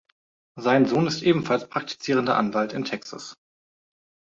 [0.59, 3.35] Sein Sohn ist ebenfalls praktizierender Anwalt in Texas.